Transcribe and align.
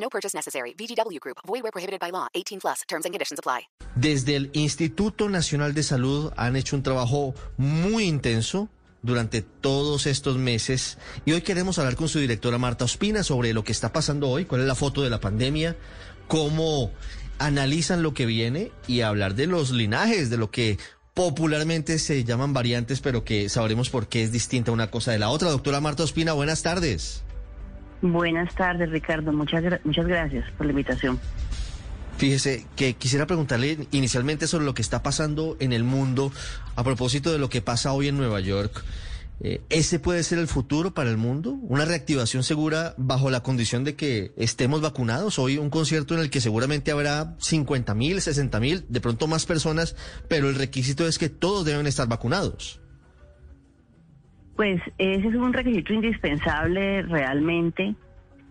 No 0.00 0.08
purchase 0.08 0.34
necessary. 0.34 0.74
VGW 0.74 1.20
Group. 1.20 1.38
Void 1.46 1.62
where 1.62 1.72
prohibited 1.72 2.00
by 2.00 2.10
law. 2.10 2.28
18 2.34 2.60
plus. 2.60 2.82
Terms 2.88 3.04
and 3.04 3.12
conditions 3.12 3.38
apply. 3.38 3.68
Desde 3.94 4.36
el 4.36 4.50
Instituto 4.52 5.28
Nacional 5.28 5.74
de 5.74 5.82
Salud 5.82 6.32
han 6.36 6.56
hecho 6.56 6.76
un 6.76 6.82
trabajo 6.82 7.34
muy 7.56 8.04
intenso 8.04 8.68
durante 9.02 9.42
todos 9.42 10.06
estos 10.06 10.36
meses 10.38 10.98
y 11.24 11.32
hoy 11.32 11.42
queremos 11.42 11.78
hablar 11.78 11.96
con 11.96 12.08
su 12.08 12.18
directora 12.18 12.58
Marta 12.58 12.84
Ospina 12.84 13.22
sobre 13.22 13.52
lo 13.52 13.62
que 13.62 13.72
está 13.72 13.92
pasando 13.92 14.28
hoy, 14.28 14.44
cuál 14.44 14.62
es 14.62 14.66
la 14.66 14.74
foto 14.74 15.02
de 15.02 15.10
la 15.10 15.20
pandemia, 15.20 15.76
cómo 16.26 16.90
analizan 17.38 18.02
lo 18.02 18.12
que 18.12 18.26
viene 18.26 18.72
y 18.86 19.02
hablar 19.02 19.34
de 19.34 19.46
los 19.46 19.70
linajes, 19.70 20.30
de 20.30 20.36
lo 20.36 20.50
que 20.50 20.78
popularmente 21.14 21.98
se 21.98 22.22
llaman 22.24 22.52
variantes, 22.52 23.00
pero 23.00 23.24
que 23.24 23.48
sabremos 23.48 23.90
por 23.90 24.08
qué 24.08 24.22
es 24.22 24.32
distinta 24.32 24.72
una 24.72 24.90
cosa 24.90 25.12
de 25.12 25.18
la 25.18 25.30
otra. 25.30 25.50
Doctora 25.50 25.80
Marta 25.80 26.04
Ospina, 26.04 26.32
buenas 26.32 26.62
tardes. 26.62 27.24
Buenas 28.00 28.54
tardes, 28.54 28.90
Ricardo. 28.90 29.32
Muchas, 29.32 29.64
muchas 29.84 30.06
gracias 30.06 30.50
por 30.52 30.66
la 30.66 30.72
invitación. 30.72 31.18
Fíjese 32.16 32.66
que 32.74 32.94
quisiera 32.94 33.26
preguntarle 33.26 33.86
inicialmente 33.92 34.48
sobre 34.48 34.64
lo 34.64 34.74
que 34.74 34.82
está 34.82 35.02
pasando 35.02 35.56
en 35.60 35.72
el 35.72 35.84
mundo 35.84 36.32
a 36.74 36.82
propósito 36.82 37.32
de 37.32 37.38
lo 37.38 37.48
que 37.48 37.62
pasa 37.62 37.92
hoy 37.92 38.08
en 38.08 38.16
Nueva 38.16 38.40
York. 38.40 38.84
Eh, 39.40 39.60
¿Ese 39.68 40.00
puede 40.00 40.24
ser 40.24 40.38
el 40.38 40.48
futuro 40.48 40.92
para 40.92 41.10
el 41.10 41.16
mundo? 41.16 41.52
¿Una 41.62 41.84
reactivación 41.84 42.42
segura 42.42 42.94
bajo 42.96 43.30
la 43.30 43.44
condición 43.44 43.84
de 43.84 43.94
que 43.94 44.32
estemos 44.36 44.80
vacunados? 44.80 45.38
Hoy 45.38 45.58
un 45.58 45.70
concierto 45.70 46.14
en 46.14 46.20
el 46.20 46.30
que 46.30 46.40
seguramente 46.40 46.90
habrá 46.90 47.36
50 47.38 47.94
mil, 47.94 48.20
60 48.20 48.58
mil, 48.58 48.84
de 48.88 49.00
pronto 49.00 49.28
más 49.28 49.46
personas, 49.46 49.94
pero 50.26 50.48
el 50.48 50.56
requisito 50.56 51.06
es 51.06 51.18
que 51.18 51.28
todos 51.28 51.64
deben 51.64 51.86
estar 51.86 52.08
vacunados. 52.08 52.80
Pues 54.58 54.82
ese 54.98 55.28
es 55.28 55.34
un 55.36 55.52
requisito 55.52 55.92
indispensable 55.92 57.02
realmente, 57.02 57.94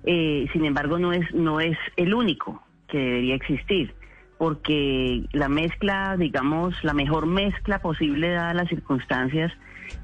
eh, 0.06 0.48
sin 0.54 0.64
embargo 0.64 0.98
no 0.98 1.12
es, 1.12 1.34
no 1.34 1.60
es 1.60 1.78
el 1.98 2.14
único 2.14 2.64
que 2.88 2.98
debería 2.98 3.36
existir, 3.36 3.94
porque 4.38 5.26
la 5.34 5.50
mezcla, 5.50 6.16
digamos, 6.18 6.82
la 6.86 6.94
mejor 6.94 7.26
mezcla 7.26 7.80
posible 7.80 8.30
dadas 8.30 8.56
las 8.56 8.70
circunstancias, 8.70 9.52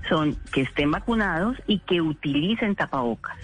son 0.10 0.36
que 0.52 0.64
estén 0.64 0.92
vacunados 0.92 1.56
y 1.68 1.80
que 1.80 2.02
utilicen 2.02 2.76
tapabocas. 2.76 3.38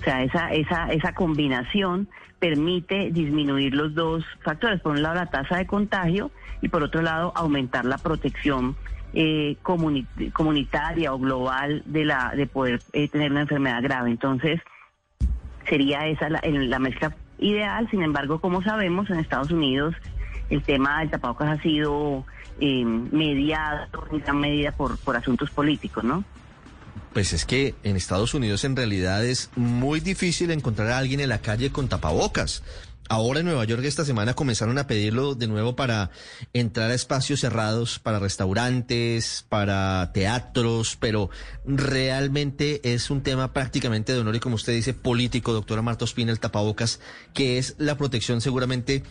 O 0.00 0.04
sea, 0.04 0.22
esa, 0.22 0.48
esa, 0.54 0.90
esa 0.90 1.12
combinación 1.12 2.08
permite 2.38 3.10
disminuir 3.10 3.74
los 3.74 3.94
dos 3.94 4.24
factores. 4.40 4.80
Por 4.80 4.92
un 4.92 5.02
lado, 5.02 5.16
la 5.16 5.26
tasa 5.26 5.58
de 5.58 5.66
contagio 5.66 6.30
y 6.62 6.70
por 6.70 6.82
otro 6.82 7.02
lado, 7.02 7.34
aumentar 7.36 7.84
la 7.84 7.98
protección 7.98 8.76
eh, 9.14 9.56
comunitaria 9.62 11.12
o 11.12 11.18
global 11.18 11.82
de, 11.86 12.04
la, 12.04 12.32
de 12.36 12.46
poder 12.46 12.80
eh, 12.92 13.08
tener 13.08 13.30
una 13.30 13.42
enfermedad 13.42 13.82
grave. 13.82 14.10
Entonces, 14.10 14.60
sería 15.68 16.06
esa 16.06 16.28
la, 16.28 16.40
la 16.44 16.78
mezcla 16.78 17.14
ideal. 17.38 17.88
Sin 17.90 18.02
embargo, 18.02 18.40
como 18.40 18.62
sabemos, 18.62 19.10
en 19.10 19.18
Estados 19.18 19.50
Unidos 19.50 19.94
el 20.50 20.62
tema 20.62 21.00
del 21.00 21.10
tapabocas 21.10 21.58
ha 21.58 21.62
sido 21.62 22.24
eh, 22.60 22.84
mediado 22.84 23.86
en 24.10 24.20
gran 24.20 24.40
medida 24.40 24.72
por, 24.72 24.98
por 24.98 25.16
asuntos 25.16 25.50
políticos, 25.50 26.04
¿no? 26.04 26.24
Pues 27.12 27.32
es 27.32 27.44
que 27.44 27.74
en 27.84 27.96
Estados 27.96 28.34
Unidos 28.34 28.64
en 28.64 28.76
realidad 28.76 29.24
es 29.24 29.50
muy 29.56 30.00
difícil 30.00 30.50
encontrar 30.50 30.88
a 30.88 30.98
alguien 30.98 31.20
en 31.20 31.30
la 31.30 31.40
calle 31.40 31.70
con 31.70 31.88
tapabocas. 31.88 32.62
Ahora 33.10 33.40
en 33.40 33.46
Nueva 33.46 33.64
York 33.64 33.82
esta 33.84 34.04
semana 34.04 34.34
comenzaron 34.34 34.76
a 34.76 34.86
pedirlo 34.86 35.34
de 35.34 35.46
nuevo 35.46 35.74
para 35.74 36.10
entrar 36.52 36.90
a 36.90 36.94
espacios 36.94 37.40
cerrados, 37.40 37.98
para 37.98 38.18
restaurantes, 38.18 39.46
para 39.48 40.12
teatros, 40.12 40.96
pero 41.00 41.30
realmente 41.64 42.80
es 42.92 43.10
un 43.10 43.22
tema 43.22 43.54
prácticamente 43.54 44.12
de 44.12 44.18
honor 44.18 44.36
y 44.36 44.40
como 44.40 44.56
usted 44.56 44.74
dice, 44.74 44.92
político, 44.92 45.54
doctora 45.54 45.80
Marta 45.80 46.04
Ospina, 46.04 46.32
el 46.32 46.38
tapabocas, 46.38 47.00
que 47.32 47.56
es 47.56 47.76
la 47.78 47.96
protección 47.96 48.42
seguramente 48.42 49.02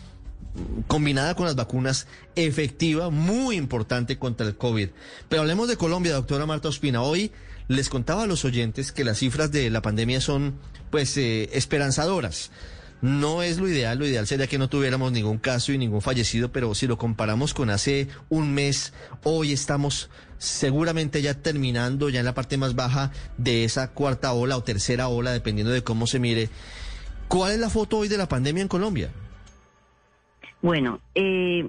combinada 0.86 1.34
con 1.34 1.46
las 1.46 1.56
vacunas 1.56 2.06
efectiva, 2.36 3.10
muy 3.10 3.56
importante 3.56 4.16
contra 4.16 4.46
el 4.46 4.56
COVID. 4.56 4.90
Pero 5.28 5.42
hablemos 5.42 5.66
de 5.66 5.76
Colombia, 5.76 6.14
doctora 6.14 6.46
Marta 6.46 6.68
Ospina. 6.68 7.02
Hoy 7.02 7.32
les 7.66 7.88
contaba 7.88 8.22
a 8.22 8.26
los 8.26 8.44
oyentes 8.44 8.92
que 8.92 9.04
las 9.04 9.18
cifras 9.18 9.50
de 9.50 9.70
la 9.70 9.82
pandemia 9.82 10.20
son 10.20 10.54
pues 10.90 11.16
eh, 11.16 11.50
esperanzadoras. 11.52 12.50
No 13.00 13.42
es 13.42 13.58
lo 13.58 13.68
ideal, 13.68 13.98
lo 13.98 14.06
ideal 14.06 14.26
sería 14.26 14.48
que 14.48 14.58
no 14.58 14.68
tuviéramos 14.68 15.12
ningún 15.12 15.38
caso 15.38 15.72
y 15.72 15.78
ningún 15.78 16.02
fallecido, 16.02 16.50
pero 16.50 16.74
si 16.74 16.88
lo 16.88 16.98
comparamos 16.98 17.54
con 17.54 17.70
hace 17.70 18.08
un 18.28 18.52
mes, 18.52 18.92
hoy 19.22 19.52
estamos 19.52 20.10
seguramente 20.38 21.22
ya 21.22 21.34
terminando, 21.34 22.08
ya 22.08 22.20
en 22.20 22.26
la 22.26 22.34
parte 22.34 22.56
más 22.56 22.74
baja 22.74 23.12
de 23.36 23.64
esa 23.64 23.92
cuarta 23.92 24.32
ola 24.32 24.56
o 24.56 24.64
tercera 24.64 25.08
ola, 25.08 25.32
dependiendo 25.32 25.72
de 25.72 25.84
cómo 25.84 26.06
se 26.06 26.18
mire. 26.18 26.48
¿Cuál 27.28 27.52
es 27.52 27.58
la 27.60 27.70
foto 27.70 27.98
hoy 27.98 28.08
de 28.08 28.18
la 28.18 28.28
pandemia 28.28 28.62
en 28.62 28.68
Colombia? 28.68 29.10
Bueno, 30.60 31.00
eh, 31.14 31.68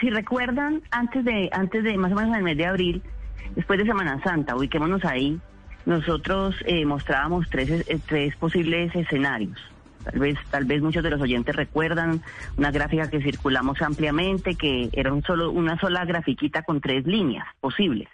si 0.00 0.10
recuerdan, 0.10 0.82
antes 0.90 1.24
de, 1.24 1.48
antes 1.52 1.84
de 1.84 1.96
más 1.96 2.10
o 2.10 2.16
menos 2.16 2.30
en 2.30 2.36
el 2.36 2.42
mes 2.42 2.56
de 2.56 2.66
abril, 2.66 3.02
después 3.54 3.78
de 3.78 3.84
Semana 3.84 4.20
Santa, 4.24 4.56
ubiquémonos 4.56 5.04
ahí, 5.04 5.40
nosotros 5.86 6.54
eh, 6.66 6.84
mostrábamos 6.84 7.48
tres, 7.48 7.70
eh, 7.88 7.98
tres 8.06 8.36
posibles 8.36 8.94
escenarios. 8.94 9.58
Tal 10.04 10.20
vez, 10.20 10.38
tal 10.50 10.64
vez 10.66 10.82
muchos 10.82 11.02
de 11.02 11.10
los 11.10 11.20
oyentes 11.20 11.56
recuerdan 11.56 12.22
una 12.56 12.70
gráfica 12.70 13.10
que 13.10 13.20
circulamos 13.20 13.80
ampliamente, 13.82 14.54
que 14.54 14.88
era 14.92 15.12
un 15.12 15.22
solo, 15.22 15.50
una 15.50 15.78
sola 15.80 16.04
grafiquita 16.04 16.62
con 16.62 16.80
tres 16.80 17.06
líneas 17.06 17.46
posibles. 17.60 18.08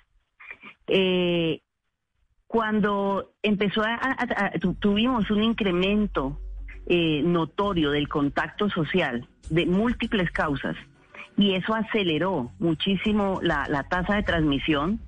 Eh, 0.86 1.60
cuando 2.46 3.32
empezó 3.42 3.82
a, 3.82 4.16
tuvimos 4.78 5.30
un 5.30 5.42
incremento 5.42 6.38
eh, 6.86 7.22
notorio 7.24 7.90
del 7.90 8.08
contacto 8.08 8.68
social 8.68 9.26
de 9.48 9.66
múltiples 9.66 10.30
causas 10.30 10.76
y 11.36 11.54
eso 11.54 11.74
aceleró 11.74 12.52
muchísimo 12.58 13.40
la, 13.42 13.66
la 13.68 13.84
tasa 13.84 14.16
de 14.16 14.22
transmisión, 14.22 15.00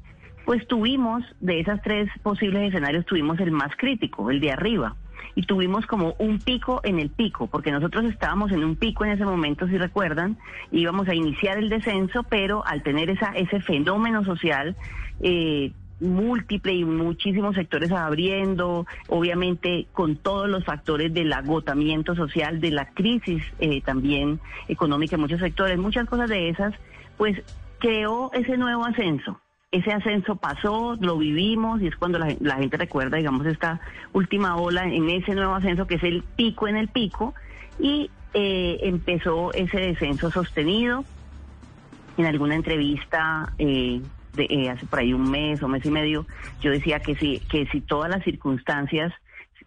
pues 0.45 0.67
tuvimos, 0.67 1.25
de 1.41 1.61
esas 1.61 1.81
tres 1.83 2.11
posibles 2.23 2.69
escenarios, 2.69 3.07
tuvimos 3.07 3.39
el 3.41 3.51
más 3.51 3.75
crítico, 3.77 4.31
el 4.31 4.41
de 4.41 4.53
arriba. 4.53 4.97
Y 5.37 5.43
tuvimos 5.43 5.87
como 5.87 6.15
un 6.19 6.39
pico 6.39 6.81
en 6.85 7.01
el 7.01 7.11
pico, 7.11 7.49
porque 7.49 7.73
nosotros 7.73 8.05
estábamos 8.05 8.53
en 8.53 8.63
un 8.63 8.77
pico 8.77 9.05
en 9.05 9.13
ese 9.13 9.25
momento, 9.25 9.67
si 9.67 9.79
recuerdan, 9.79 10.37
íbamos 10.71 11.09
a 11.09 11.15
iniciar 11.15 11.59
el 11.59 11.71
descenso, 11.71 12.23
pero 12.23 12.65
al 12.67 12.83
tener 12.83 13.11
esa, 13.11 13.33
ese 13.33 13.61
fenómeno 13.61 14.25
social, 14.25 14.77
eh, 15.21 15.73
múltiple 16.01 16.73
y 16.73 16.85
muchísimos 16.85 17.55
sectores 17.55 17.91
abriendo, 17.91 18.87
obviamente 19.09 19.87
con 19.93 20.17
todos 20.17 20.49
los 20.49 20.65
factores 20.65 21.13
del 21.13 21.33
agotamiento 21.33 22.15
social, 22.15 22.61
de 22.61 22.71
la 22.71 22.91
crisis 22.91 23.43
eh, 23.59 23.81
también 23.81 24.41
económica 24.69 25.17
en 25.17 25.23
muchos 25.23 25.41
sectores, 25.41 25.79
muchas 25.79 26.09
cosas 26.09 26.29
de 26.29 26.49
esas, 26.51 26.75
pues 27.17 27.41
creó 27.79 28.31
ese 28.33 28.57
nuevo 28.57 28.85
ascenso. 28.85 29.41
Ese 29.75 29.91
ascenso 29.93 30.37
pasó, 30.37 30.97
lo 31.01 31.19
vivimos 31.19 31.83
y 31.83 31.89
es 31.89 31.97
cuando 31.97 32.21
la, 32.21 32.57
gente 32.57 32.77
recuerda, 32.77 33.17
digamos, 33.17 33.45
esta 33.45 33.81
última 34.13 34.55
ola 34.55 34.85
en 34.85 35.11
ese 35.11 35.35
nuevo 35.35 35.53
ascenso 35.53 35.89
que 35.89 35.97
es 35.97 36.05
el 36.05 36.23
pico 36.23 36.69
en 36.69 36.77
el 36.77 36.87
pico 36.87 37.35
y 37.81 38.09
eh, 38.35 38.79
empezó 38.83 39.53
ese 39.53 39.79
descenso 39.79 40.31
sostenido. 40.31 41.05
En 42.17 42.27
alguna 42.27 42.55
entrevista 42.55 43.53
eh, 43.59 44.01
de, 44.35 44.47
eh, 44.49 44.71
hace 44.71 44.87
por 44.87 45.01
ahí 45.01 45.13
un 45.13 45.29
mes 45.29 45.61
o 45.61 45.67
mes 45.67 45.85
y 45.85 45.91
medio, 45.91 46.25
yo 46.61 46.71
decía 46.71 47.01
que 47.01 47.17
si, 47.17 47.41
que 47.41 47.67
si 47.67 47.81
todas 47.81 48.09
las 48.09 48.23
circunstancias 48.23 49.13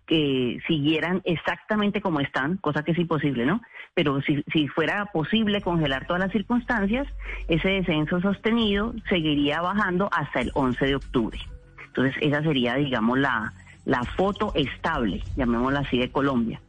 que 0.07 0.59
siguieran 0.65 1.21
exactamente 1.25 2.01
como 2.01 2.21
están, 2.21 2.57
cosa 2.57 2.83
que 2.83 2.93
es 2.93 2.97
imposible, 2.97 3.45
¿no? 3.45 3.61
Pero 3.93 4.21
si, 4.21 4.43
si 4.53 4.67
fuera 4.69 5.05
posible 5.07 5.61
congelar 5.61 6.07
todas 6.07 6.21
las 6.21 6.31
circunstancias, 6.31 7.07
ese 7.49 7.69
descenso 7.69 8.21
sostenido 8.21 8.93
seguiría 9.09 9.61
bajando 9.61 10.09
hasta 10.11 10.39
el 10.39 10.51
11 10.53 10.85
de 10.85 10.95
octubre. 10.95 11.37
Entonces, 11.87 12.15
esa 12.21 12.41
sería, 12.41 12.75
digamos, 12.75 13.19
la, 13.19 13.53
la 13.85 14.03
foto 14.03 14.53
estable, 14.55 15.21
llamémosla 15.35 15.79
así, 15.79 15.97
de 15.97 16.09
Colombia. 16.09 16.61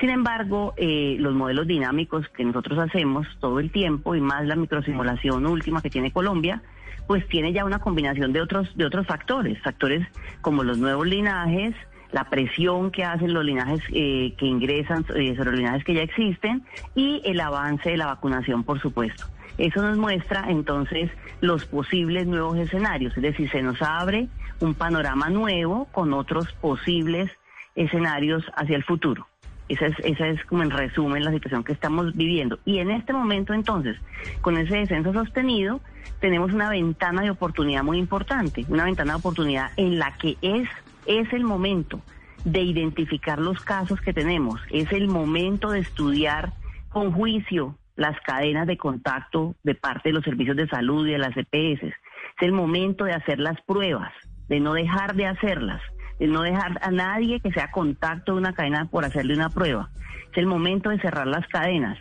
Sin 0.00 0.10
embargo, 0.10 0.74
eh, 0.76 1.16
los 1.18 1.34
modelos 1.34 1.66
dinámicos 1.66 2.28
que 2.30 2.44
nosotros 2.44 2.78
hacemos 2.78 3.26
todo 3.40 3.60
el 3.60 3.70
tiempo 3.70 4.14
y 4.14 4.20
más 4.20 4.44
la 4.46 4.56
microsimulación 4.56 5.46
última 5.46 5.80
que 5.80 5.90
tiene 5.90 6.10
Colombia, 6.10 6.62
pues 7.06 7.26
tiene 7.28 7.52
ya 7.52 7.64
una 7.64 7.78
combinación 7.78 8.32
de 8.32 8.40
otros, 8.40 8.76
de 8.76 8.84
otros 8.84 9.06
factores, 9.06 9.60
factores 9.62 10.06
como 10.40 10.62
los 10.62 10.78
nuevos 10.78 11.06
linajes, 11.06 11.74
la 12.12 12.24
presión 12.24 12.90
que 12.90 13.04
hacen 13.04 13.32
los 13.32 13.44
linajes 13.44 13.80
eh, 13.92 14.34
que 14.36 14.46
ingresan 14.46 15.04
eh, 15.16 15.34
sobre 15.36 15.50
los 15.50 15.60
linajes 15.60 15.84
que 15.84 15.94
ya 15.94 16.02
existen 16.02 16.62
y 16.94 17.22
el 17.24 17.40
avance 17.40 17.90
de 17.90 17.96
la 17.96 18.06
vacunación, 18.06 18.64
por 18.64 18.80
supuesto. 18.80 19.24
Eso 19.58 19.82
nos 19.82 19.98
muestra 19.98 20.46
entonces 20.48 21.10
los 21.40 21.66
posibles 21.66 22.26
nuevos 22.26 22.58
escenarios, 22.58 23.16
es 23.16 23.22
decir, 23.22 23.50
se 23.50 23.62
nos 23.62 23.80
abre 23.82 24.28
un 24.60 24.74
panorama 24.74 25.28
nuevo 25.28 25.86
con 25.92 26.12
otros 26.12 26.52
posibles 26.54 27.30
escenarios 27.74 28.44
hacia 28.54 28.76
el 28.76 28.84
futuro. 28.84 29.26
Esa 29.68 29.86
es, 29.86 29.96
esa 30.04 30.28
es 30.28 30.44
como 30.44 30.62
en 30.62 30.70
resumen 30.70 31.24
la 31.24 31.30
situación 31.30 31.64
que 31.64 31.72
estamos 31.72 32.14
viviendo. 32.14 32.58
Y 32.64 32.78
en 32.78 32.90
este 32.90 33.12
momento 33.12 33.54
entonces, 33.54 33.96
con 34.40 34.56
ese 34.58 34.76
descenso 34.76 35.12
sostenido, 35.12 35.80
tenemos 36.20 36.52
una 36.52 36.68
ventana 36.68 37.22
de 37.22 37.30
oportunidad 37.30 37.82
muy 37.82 37.98
importante, 37.98 38.64
una 38.68 38.84
ventana 38.84 39.14
de 39.14 39.18
oportunidad 39.18 39.70
en 39.76 39.98
la 39.98 40.16
que 40.18 40.36
es, 40.42 40.68
es 41.06 41.32
el 41.32 41.44
momento 41.44 42.00
de 42.44 42.62
identificar 42.62 43.38
los 43.38 43.60
casos 43.60 44.00
que 44.00 44.12
tenemos, 44.12 44.60
es 44.70 44.90
el 44.92 45.08
momento 45.08 45.70
de 45.70 45.80
estudiar 45.80 46.52
con 46.88 47.12
juicio 47.12 47.76
las 47.96 48.18
cadenas 48.20 48.66
de 48.66 48.76
contacto 48.76 49.54
de 49.62 49.74
parte 49.74 50.08
de 50.08 50.14
los 50.14 50.24
servicios 50.24 50.56
de 50.56 50.68
salud 50.68 51.06
y 51.06 51.12
de 51.12 51.18
las 51.18 51.36
EPS. 51.36 51.82
Es 51.82 51.94
el 52.40 52.52
momento 52.52 53.04
de 53.04 53.12
hacer 53.12 53.38
las 53.38 53.60
pruebas, 53.62 54.12
de 54.48 54.60
no 54.60 54.74
dejar 54.74 55.14
de 55.14 55.26
hacerlas, 55.26 55.80
de 56.18 56.26
no 56.26 56.42
dejar 56.42 56.78
a 56.82 56.90
nadie 56.90 57.40
que 57.40 57.52
sea 57.52 57.70
contacto 57.70 58.32
de 58.32 58.38
una 58.38 58.54
cadena 58.54 58.86
por 58.86 59.04
hacerle 59.04 59.34
una 59.34 59.50
prueba. 59.50 59.90
Es 60.32 60.38
el 60.38 60.46
momento 60.46 60.90
de 60.90 61.00
cerrar 61.00 61.26
las 61.26 61.46
cadenas. 61.48 61.98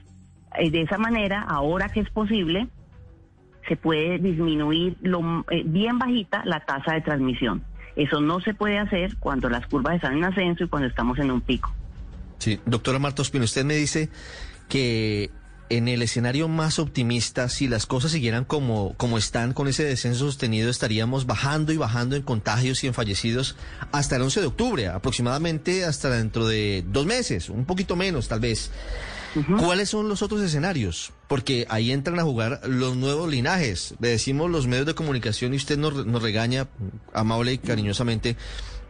Y 0.60 0.70
de 0.70 0.82
esa 0.82 0.98
manera, 0.98 1.42
ahora 1.42 1.90
que 1.90 2.02
es 2.02 2.10
posible, 2.10 2.68
se 3.68 3.76
puede 3.76 4.18
disminuir 4.20 4.98
lo, 5.02 5.46
eh, 5.50 5.64
bien 5.66 6.00
bajita 6.00 6.44
la 6.46 6.62
tasa 6.62 6.94
de 6.94 7.02
transmisión. 7.02 7.64
Eso 7.96 8.22
no 8.22 8.40
se 8.40 8.54
puede 8.54 8.80
hacer 8.80 9.18
cuando 9.18 9.50
las 9.50 9.68
curvas 9.68 9.96
están 9.96 10.18
en 10.18 10.24
ascenso 10.24 10.64
y 10.64 10.68
cuando 10.68 10.88
estamos 10.88 11.20
en 11.20 11.32
un 11.32 11.42
pico. 11.42 11.74
Sí, 12.40 12.60
doctora 12.66 13.00
Marta 13.00 13.22
Ospino, 13.22 13.46
usted 13.46 13.66
me 13.66 13.76
dice 13.76 14.10
que 14.68 15.30
en 15.72 15.88
el 15.88 16.02
escenario 16.02 16.50
más 16.50 16.80
optimista, 16.80 17.48
si 17.48 17.68
las 17.68 17.86
cosas 17.86 18.12
siguieran 18.12 18.44
como, 18.44 18.94
como 18.98 19.18
están 19.18 19.54
con 19.54 19.70
ese 19.70 19.86
descenso 19.86 20.26
sostenido, 20.26 20.70
estaríamos 20.70 21.26
bajando 21.26 21.72
y 21.72 21.78
bajando 21.78 22.16
en 22.16 22.24
contagios 22.24 22.84
y 22.84 22.88
en 22.88 22.94
fallecidos 22.94 23.56
hasta 23.92 24.18
el 24.18 24.24
11 24.24 24.42
de 24.42 24.48
octubre, 24.48 24.88
aproximadamente 24.88 25.86
hasta 25.86 26.10
dentro 26.10 26.46
de 26.46 26.84
dos 26.88 27.06
meses, 27.06 27.50
un 27.50 27.66
poquito 27.66 27.96
menos 27.96 28.28
tal 28.28 28.42
vez. 28.42 28.72
¿Cuáles 29.60 29.90
son 29.90 30.10
los 30.10 30.22
otros 30.22 30.42
escenarios? 30.42 31.12
Porque 31.28 31.66
ahí 31.70 31.92
entran 31.92 32.20
a 32.20 32.24
jugar 32.24 32.62
los 32.66 32.96
nuevos 32.96 33.30
linajes. 33.30 33.96
Le 34.00 34.10
decimos 34.10 34.50
los 34.50 34.68
medios 34.68 34.86
de 34.86 34.96
comunicación 34.96 35.54
y 35.54 35.58
usted 35.58 35.78
nos, 35.78 36.06
nos 36.06 36.22
regaña 36.22 36.68
amable 37.14 37.54
y 37.54 37.58
cariñosamente 37.58 38.36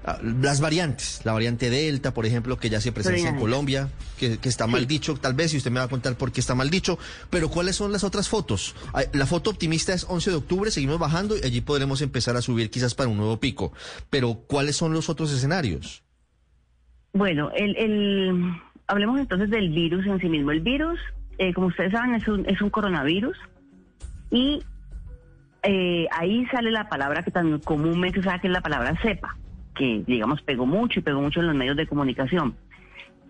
Ah, 0.04 0.18
las 0.24 0.62
variantes, 0.62 1.22
la 1.26 1.32
variante 1.32 1.70
Delta, 1.70 2.12
por 2.12 2.26
ejemplo, 2.26 2.58
que 2.58 2.72
ya 2.72 2.82
se 2.82 2.92
presencia 2.92 3.30
en 3.30 3.36
Colombia, 3.36 3.90
que, 4.18 4.40
está 4.44 4.66
mal 4.66 4.88
dicho, 4.88 5.16
tal 5.16 5.36
vez, 5.36 5.54
y 5.54 5.58
usted 5.58 5.70
me 5.70 5.80
va 5.80 5.86
a 5.86 5.90
contar 5.90 6.16
por 6.16 6.32
qué 6.32 6.40
está 6.40 6.56
mal 6.56 6.72
dicho, 6.72 6.98
pero 7.30 7.50
¿cuáles 7.50 7.76
son 7.76 7.92
las 7.92 8.04
otras 8.04 8.28
fotos? 8.28 8.74
La 9.14 9.28
foto 9.28 9.52
optimista 9.52 9.94
es 9.94 10.08
11 10.10 10.32
de 10.32 10.36
octubre, 10.38 10.72
seguimos 10.72 10.98
bajando 10.98 11.38
y 11.38 11.46
allí 11.46 11.62
podremos 11.62 12.02
empezar 12.02 12.36
a 12.36 12.42
subir 12.42 12.72
quizás 12.72 12.96
para 12.96 13.10
un 13.10 13.18
nuevo 13.18 13.40
pico, 13.40 13.74
pero 14.10 14.42
¿cuáles 14.48 14.76
son 14.76 14.92
los 14.92 15.08
otros 15.08 15.32
escenarios? 15.32 16.02
Bueno, 17.14 17.52
el, 17.52 18.56
hablemos 18.92 19.20
entonces 19.20 19.50
del 19.50 19.70
virus 19.70 20.06
en 20.06 20.20
sí 20.20 20.30
mismo. 20.30 20.52
El 20.52 20.60
virus, 20.60 21.00
eh, 21.38 21.54
como 21.54 21.68
ustedes 21.68 21.92
saben, 21.92 22.14
es 22.16 22.28
un, 22.28 22.46
es 22.48 22.62
un 22.62 22.70
coronavirus 22.70 23.38
y 24.30 24.62
eh, 25.64 26.08
ahí 26.12 26.46
sale 26.48 26.72
la 26.72 26.90
palabra 26.90 27.24
que 27.24 27.32
tan 27.32 27.60
comúnmente 27.60 28.20
se 28.20 28.26
sabe 28.26 28.42
que 28.42 28.48
es 28.48 28.54
la 28.54 28.62
palabra 28.62 28.96
cepa 29.02 29.38
que, 29.76 30.04
digamos, 30.06 30.42
pegó 30.42 30.66
mucho 30.66 31.00
y 31.00 31.04
pegó 31.04 31.22
mucho 31.22 31.40
en 31.40 31.48
los 31.48 31.56
medios 31.56 31.78
de 31.78 31.88
comunicación. 31.88 32.56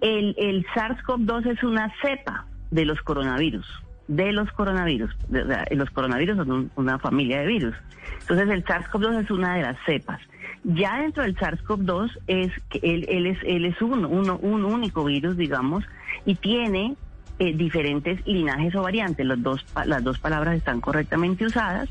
El, 0.01 0.35
el 0.37 0.65
SARS-CoV-2 0.73 1.51
es 1.51 1.63
una 1.63 1.93
cepa 2.01 2.47
de 2.71 2.85
los 2.85 2.99
coronavirus, 3.01 3.67
de 4.07 4.31
los 4.31 4.51
coronavirus. 4.53 5.15
los 5.29 5.89
coronavirus 5.91 6.37
son 6.37 6.71
una 6.75 6.97
familia 6.97 7.41
de 7.41 7.47
virus. 7.47 7.75
Entonces, 8.21 8.49
el 8.49 8.65
SARS-CoV-2 8.65 9.23
es 9.23 9.31
una 9.31 9.55
de 9.55 9.61
las 9.61 9.77
cepas. 9.85 10.19
Ya 10.63 10.99
dentro 10.99 11.23
del 11.23 11.35
SARS-CoV-2 11.35 12.19
es 12.27 12.51
él, 12.83 13.05
es 13.27 13.37
él 13.43 13.65
es 13.65 13.81
uno, 13.81 14.07
uno, 14.07 14.37
un 14.37 14.65
único 14.65 15.03
virus, 15.03 15.35
digamos, 15.35 15.83
y 16.25 16.35
tiene 16.35 16.95
eh, 17.39 17.53
diferentes 17.55 18.25
linajes 18.27 18.75
o 18.75 18.83
variantes. 18.83 19.25
Los 19.25 19.41
dos, 19.41 19.65
las 19.85 20.03
dos 20.03 20.19
palabras 20.19 20.55
están 20.55 20.79
correctamente 20.81 21.45
usadas 21.45 21.89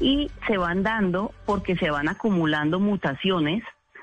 y 0.00 0.30
se 0.46 0.58
van 0.58 0.82
dando 0.82 1.32
porque 1.46 1.76
se 1.76 1.90
van 1.90 2.08
acumulando 2.08 2.78
mutaciones 2.78 3.62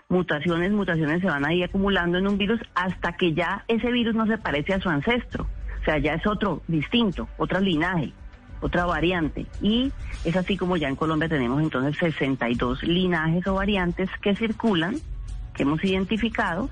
mutaciones, 0.10 0.72
mutaciones 0.72 1.22
se 1.22 1.28
van 1.28 1.46
ahí 1.46 1.64
acumulando 1.64 2.18
en 2.18 2.28
un 2.28 2.38
virus 2.38 2.62
hasta 2.76 3.14
que 3.14 3.34
ya 3.34 3.64
ese 3.68 3.92
virus 3.92 4.16
no 4.16 4.26
se 4.26 4.38
parece 4.38 4.74
a 4.74 4.80
su 4.80 4.90
ancestro. 4.90 5.48
O 5.82 5.84
sea, 5.84 5.98
ya 5.98 6.14
es 6.14 6.26
otro 6.26 6.62
distinto, 6.68 7.28
otro 7.38 7.60
linaje, 7.60 8.14
otra 8.62 8.86
variante. 8.86 9.46
Y 9.62 9.92
es 10.26 10.36
así 10.36 10.58
como 10.58 10.78
ya 10.78 10.88
en 10.88 10.96
Colombia 10.96 11.30
tenemos 11.30 11.62
entonces 11.62 11.98
62 11.98 12.84
linajes 12.84 13.46
o 13.48 13.56
variantes 13.56 14.10
que 14.22 14.36
circulan, 14.36 14.96
que 15.56 15.64
hemos 15.64 15.84
identificado. 15.84 16.70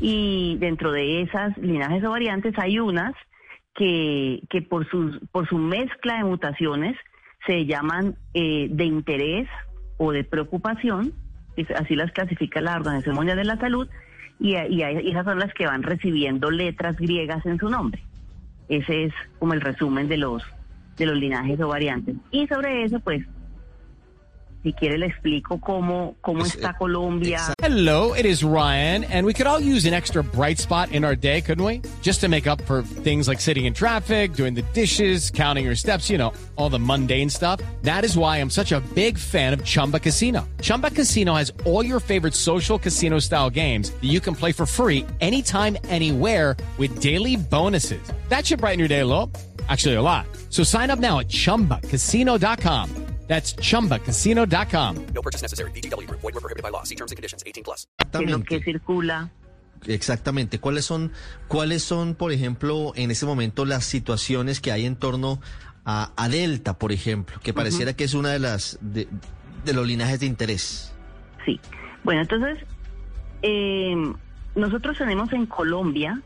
Y 0.00 0.56
dentro 0.58 0.92
de 0.92 1.22
esas 1.22 1.56
linajes 1.58 2.04
o 2.04 2.10
variantes 2.10 2.58
hay 2.58 2.78
unas 2.78 3.14
que, 3.74 4.42
que 4.48 4.62
por, 4.62 4.88
sus, 4.88 5.18
por 5.32 5.48
su 5.48 5.58
mezcla 5.58 6.18
de 6.18 6.24
mutaciones 6.24 6.96
se 7.46 7.66
llaman 7.66 8.16
eh, 8.34 8.68
de 8.70 8.84
interés 8.84 9.48
o 9.96 10.12
de 10.12 10.24
preocupación 10.24 11.12
así 11.76 11.96
las 11.96 12.12
clasifica 12.12 12.60
la 12.60 12.76
Organización 12.76 13.16
Mundial 13.16 13.36
de 13.36 13.44
la 13.44 13.56
Salud, 13.56 13.88
y, 14.40 14.54
esas 14.54 15.24
son 15.24 15.38
las 15.38 15.52
que 15.54 15.66
van 15.66 15.82
recibiendo 15.82 16.50
letras 16.50 16.96
griegas 16.96 17.44
en 17.44 17.58
su 17.58 17.68
nombre. 17.68 18.02
Ese 18.68 19.04
es 19.04 19.12
como 19.38 19.54
el 19.54 19.60
resumen 19.60 20.08
de 20.08 20.18
los, 20.18 20.42
de 20.98 21.06
los 21.06 21.16
linajes 21.16 21.60
o 21.60 21.68
variantes. 21.68 22.16
Y 22.30 22.46
sobre 22.46 22.84
eso, 22.84 23.00
pues, 23.00 23.22
Si 24.62 24.72
quiere 24.72 24.98
le 24.98 25.06
explico 25.06 25.60
cómo, 25.60 26.16
cómo 26.20 26.44
está 26.44 26.70
eh, 26.70 26.74
Colombia. 26.78 27.54
Hello, 27.62 28.12
it 28.14 28.26
is 28.26 28.42
Ryan, 28.42 29.04
and 29.04 29.24
we 29.24 29.32
could 29.32 29.46
all 29.46 29.60
use 29.60 29.86
an 29.86 29.94
extra 29.94 30.24
bright 30.24 30.58
spot 30.58 30.90
in 30.90 31.04
our 31.04 31.14
day, 31.14 31.40
couldn't 31.40 31.64
we? 31.64 31.80
Just 32.02 32.20
to 32.22 32.28
make 32.28 32.48
up 32.48 32.60
for 32.62 32.82
things 32.82 33.28
like 33.28 33.40
sitting 33.40 33.66
in 33.66 33.72
traffic, 33.72 34.34
doing 34.34 34.54
the 34.54 34.62
dishes, 34.74 35.30
counting 35.30 35.64
your 35.64 35.76
steps, 35.76 36.10
you 36.10 36.18
know, 36.18 36.32
all 36.56 36.68
the 36.68 36.78
mundane 36.78 37.30
stuff. 37.30 37.60
That 37.82 38.04
is 38.04 38.18
why 38.18 38.38
I'm 38.38 38.50
such 38.50 38.72
a 38.72 38.80
big 38.94 39.16
fan 39.16 39.52
of 39.52 39.64
Chumba 39.64 40.00
Casino. 40.00 40.46
Chumba 40.60 40.90
Casino 40.90 41.34
has 41.34 41.52
all 41.64 41.84
your 41.84 42.00
favorite 42.00 42.34
social 42.34 42.80
casino 42.80 43.20
style 43.20 43.50
games 43.50 43.90
that 43.90 44.08
you 44.08 44.18
can 44.18 44.34
play 44.34 44.50
for 44.50 44.66
free 44.66 45.06
anytime, 45.20 45.78
anywhere 45.84 46.56
with 46.78 47.00
daily 47.00 47.36
bonuses. 47.36 48.02
That 48.28 48.44
should 48.44 48.58
brighten 48.58 48.80
your 48.80 48.88
day 48.88 49.00
a 49.00 49.06
little. 49.06 49.30
Actually, 49.68 49.96
a 49.96 50.02
lot. 50.02 50.26
So 50.50 50.62
sign 50.64 50.90
up 50.90 50.98
now 50.98 51.18
at 51.20 51.28
chumbacasino.com. 51.28 53.08
That's 53.28 53.54
chumbacasino.com. 53.56 55.06
No 55.14 55.22
purchase 55.22 55.42
necessary. 55.42 55.70
BGW. 55.72 56.08
Void 56.10 56.34
were 56.34 56.40
prohibited 56.40 56.62
by 56.62 56.70
law. 56.70 56.82
See 56.84 56.96
terms 56.96 57.12
and 57.12 57.16
conditions 57.16 57.42
18 57.46 57.62
plus. 57.62 57.86
que 58.48 58.60
circula. 58.60 59.30
Exactamente. 59.86 60.58
¿Cuáles 60.58 60.86
son, 60.86 61.12
cuáles 61.46 61.82
son, 61.82 62.14
por 62.14 62.32
ejemplo, 62.32 62.92
en 62.96 63.10
este 63.10 63.26
momento 63.26 63.64
las 63.64 63.84
situaciones 63.84 64.60
que 64.60 64.72
hay 64.72 64.86
en 64.86 64.96
torno 64.96 65.40
a, 65.84 66.10
a 66.16 66.28
Delta, 66.28 66.78
por 66.78 66.90
ejemplo, 66.90 67.38
que 67.42 67.52
pareciera 67.52 67.92
que 67.92 68.04
es 68.04 68.14
una 68.14 68.30
de 68.30 68.38
las 68.38 68.78
de, 68.80 69.06
de, 69.64 69.72
los 69.74 69.86
linajes 69.86 70.20
de 70.20 70.26
interés? 70.26 70.92
Sí. 71.44 71.60
Bueno, 72.02 72.22
entonces 72.22 72.58
eh, 73.42 73.94
nosotros 74.56 74.98
tenemos 74.98 75.32
en 75.32 75.46
Colombia, 75.46 76.20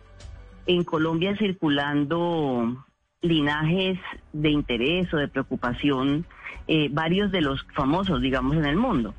en 0.66 0.84
Colombia 0.84 1.36
circulando 1.36 2.86
linajes 3.22 3.98
de 4.32 4.50
interés 4.50 5.12
o 5.14 5.16
de 5.16 5.28
preocupación 5.28 6.26
eh, 6.66 6.88
varios 6.90 7.32
de 7.32 7.40
los 7.40 7.64
famosos, 7.74 8.20
digamos, 8.20 8.56
en 8.56 8.66
el 8.66 8.76
mundo. 8.76 9.14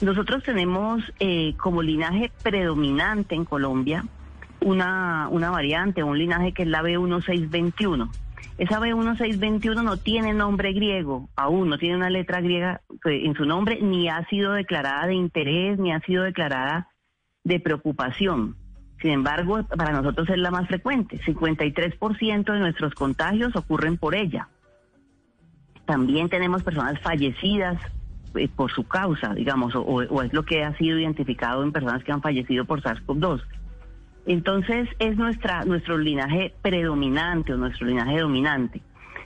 Nosotros 0.00 0.42
tenemos 0.42 1.02
eh, 1.20 1.54
como 1.56 1.82
linaje 1.82 2.30
predominante 2.42 3.34
en 3.34 3.44
Colombia 3.44 4.04
una, 4.60 5.28
una 5.30 5.50
variante, 5.50 6.02
un 6.02 6.18
linaje 6.18 6.52
que 6.52 6.62
es 6.62 6.68
la 6.68 6.82
B1621. 6.82 8.10
Esa 8.58 8.80
B1621 8.80 9.82
no 9.82 9.98
tiene 9.98 10.32
nombre 10.32 10.72
griego, 10.72 11.28
aún 11.36 11.68
no 11.68 11.78
tiene 11.78 11.96
una 11.96 12.10
letra 12.10 12.40
griega 12.40 12.80
en 13.04 13.34
su 13.34 13.44
nombre, 13.44 13.80
ni 13.82 14.08
ha 14.08 14.26
sido 14.28 14.52
declarada 14.52 15.06
de 15.06 15.14
interés, 15.14 15.78
ni 15.78 15.92
ha 15.92 16.00
sido 16.00 16.24
declarada 16.24 16.88
de 17.44 17.60
preocupación. 17.60 18.56
Sin 19.00 19.10
embargo, 19.12 19.62
para 19.64 19.92
nosotros 19.92 20.28
es 20.30 20.38
la 20.38 20.50
más 20.50 20.66
frecuente. 20.68 21.20
53% 21.24 22.52
de 22.52 22.58
nuestros 22.60 22.94
contagios 22.94 23.54
ocurren 23.54 23.98
por 23.98 24.14
ella. 24.14 24.48
También 25.84 26.28
tenemos 26.28 26.62
personas 26.62 26.98
fallecidas 27.00 27.80
eh, 28.34 28.48
por 28.48 28.72
su 28.72 28.84
causa, 28.88 29.34
digamos, 29.34 29.74
o, 29.76 30.22
es 30.22 30.32
lo 30.32 30.44
que 30.44 30.64
ha 30.64 30.76
sido 30.76 30.98
identificado 30.98 31.62
en 31.62 31.72
personas 31.72 32.02
que 32.04 32.12
han 32.12 32.22
fallecido 32.22 32.64
por 32.64 32.82
SARS-CoV-2. 32.82 33.42
Entonces 34.26 34.88
es 34.98 35.16
nuestra, 35.16 35.64
nuestro 35.64 35.96
linaje 35.98 36.52
predominante 36.62 37.52
o 37.52 37.56
nuestro 37.56 37.86
linaje 37.86 38.18
dominante. 38.18 38.80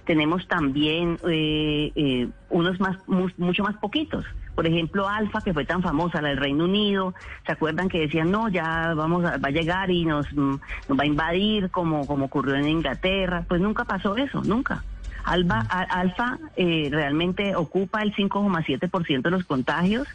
tenemos 0.05 0.47
también 0.49 1.17
eh, 1.29 1.93
eh, 1.95 2.29
unos 2.51 2.79
más, 2.81 2.97
mu- 3.09 3.31
mucho 3.39 3.63
más 3.63 3.77
poquitos. 3.77 4.27
Por 4.55 4.67
ejemplo, 4.67 5.09
Alfa, 5.09 5.41
que 5.41 5.55
fue 5.55 5.65
tan 5.65 5.83
famosa, 5.83 6.21
la 6.21 6.29
del 6.29 6.37
Reino 6.39 6.65
Unido, 6.65 7.15
¿se 7.47 7.53
acuerdan 7.53 7.89
que 7.89 8.01
decían, 8.01 8.31
no, 8.31 8.49
ya 8.49 8.93
vamos 8.95 9.25
a, 9.25 9.39
va 9.39 9.49
a 9.49 9.53
llegar 9.53 9.91
y 9.91 10.05
nos, 10.05 10.31
mm, 10.33 10.55
nos 10.89 10.99
va 10.99 11.03
a 11.03 11.07
invadir 11.07 11.71
como, 11.71 12.07
como 12.07 12.27
ocurrió 12.27 12.57
en 12.57 12.69
Inglaterra? 12.69 13.45
Pues 13.49 13.61
nunca 13.61 13.85
pasó 13.85 14.17
eso, 14.17 14.43
nunca. 14.45 14.85
Alba, 15.25 15.65
a- 15.71 15.83
Alfa 15.83 16.39
eh, 16.57 16.89
realmente 16.91 17.55
ocupa 17.57 18.03
el 18.03 18.15
5,7% 18.15 19.23
de 19.23 19.31
los 19.31 19.45
contagios 19.45 20.09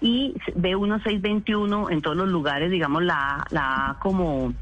y 0.00 0.34
B1621 0.56 1.90
en 1.92 2.02
todos 2.02 2.16
los 2.16 2.28
lugares, 2.28 2.70
digamos, 2.70 3.02
la, 3.02 3.44
la 3.50 3.90
ha 3.90 3.94
como 4.00 4.52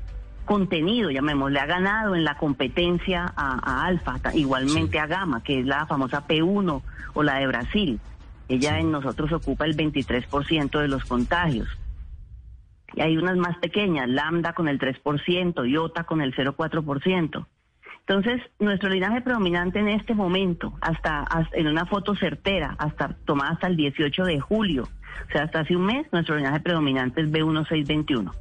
contenido, 0.44 1.10
llamémosle, 1.10 1.60
ha 1.60 1.66
ganado 1.66 2.14
en 2.16 2.24
la 2.24 2.36
competencia 2.36 3.32
a, 3.36 3.58
a 3.62 3.84
Alfa, 3.86 4.16
igualmente 4.34 4.98
a 4.98 5.06
Gama, 5.06 5.42
que 5.42 5.60
es 5.60 5.66
la 5.66 5.86
famosa 5.86 6.26
P1 6.26 6.82
o 7.14 7.22
la 7.22 7.34
de 7.36 7.46
Brasil. 7.46 8.00
Ella 8.50 8.80
en 8.80 8.90
nosotros 8.90 9.32
ocupa 9.32 9.64
el 9.64 9.76
23% 9.76 10.80
de 10.80 10.88
los 10.88 11.04
contagios. 11.04 11.68
Y 12.94 13.00
hay 13.00 13.16
unas 13.16 13.36
más 13.36 13.56
pequeñas, 13.58 14.08
Lambda 14.08 14.52
con 14.54 14.66
el 14.66 14.80
3%, 14.80 15.64
IOTA 15.70 16.02
con 16.04 16.20
el 16.20 16.34
0,4%. 16.34 17.46
Entonces, 18.00 18.42
nuestro 18.58 18.88
linaje 18.88 19.20
predominante 19.20 19.78
en 19.78 19.86
este 19.88 20.14
momento, 20.14 20.74
hasta, 20.80 21.20
hasta- 21.22 21.56
en 21.56 21.68
una 21.68 21.86
foto 21.86 22.16
certera, 22.16 22.74
hasta 22.78 23.14
tomada 23.24 23.52
hasta 23.52 23.68
el 23.68 23.76
18 23.76 24.24
de 24.24 24.40
julio, 24.40 24.88
o 25.28 25.32
sea, 25.32 25.44
hasta 25.44 25.60
hace 25.60 25.76
un 25.76 25.86
mes, 25.86 26.06
nuestro 26.12 26.34
linaje 26.36 26.58
predominante 26.58 27.20
es 27.20 27.30
B1621. 27.30 28.32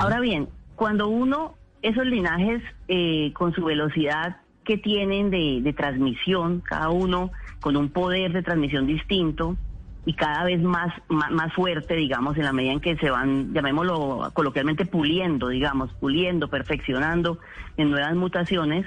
Ahora 0.00 0.18
bien, 0.18 0.48
cuando 0.74 1.06
uno, 1.06 1.54
esos 1.82 2.06
linajes 2.06 2.60
eh, 2.88 3.32
con 3.34 3.52
su 3.54 3.64
velocidad 3.64 4.38
que 4.64 4.78
tienen 4.78 5.30
de, 5.30 5.72
transmisión, 5.72 6.60
cada 6.60 6.90
uno 6.90 7.30
con 7.60 7.76
un 7.76 7.90
poder 7.90 8.32
de 8.32 8.42
transmisión 8.42 8.86
distinto 8.86 9.56
y 10.04 10.14
cada 10.14 10.44
vez 10.44 10.60
más, 10.60 10.92
más, 11.08 11.30
más 11.30 11.52
fuerte, 11.52 11.94
digamos, 11.94 12.36
en 12.36 12.44
la 12.44 12.52
medida 12.52 12.72
en 12.72 12.80
que 12.80 12.96
se 12.96 13.10
van, 13.10 13.52
llamémoslo 13.54 14.30
coloquialmente, 14.34 14.84
puliendo, 14.84 15.48
digamos, 15.48 15.92
puliendo, 16.00 16.48
perfeccionando 16.48 17.38
en 17.76 17.90
nuevas 17.90 18.14
mutaciones, 18.16 18.86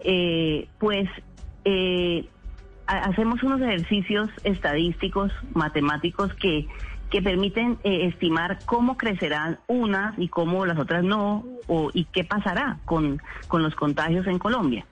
eh, 0.00 0.68
pues 0.78 1.08
eh, 1.64 2.26
ha- 2.86 3.04
hacemos 3.04 3.42
unos 3.42 3.60
ejercicios 3.62 4.28
estadísticos, 4.44 5.32
matemáticos 5.54 6.34
que, 6.34 6.66
que 7.08 7.22
permiten 7.22 7.78
eh, 7.84 8.06
estimar 8.08 8.58
cómo 8.66 8.96
crecerán 8.98 9.58
unas 9.68 10.18
y 10.18 10.28
cómo 10.28 10.66
las 10.66 10.78
otras 10.78 11.02
no, 11.02 11.44
o, 11.66 11.90
y 11.94 12.04
qué 12.12 12.24
pasará 12.24 12.78
con, 12.84 13.22
con 13.48 13.62
los 13.62 13.74
contagios 13.74 14.26
en 14.26 14.38
Colombia. 14.38 14.84